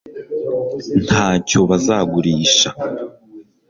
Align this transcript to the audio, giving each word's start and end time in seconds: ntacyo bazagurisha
ntacyo 1.05 1.59
bazagurisha 1.69 2.69